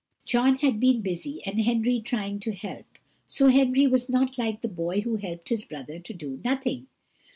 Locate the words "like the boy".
4.35-5.01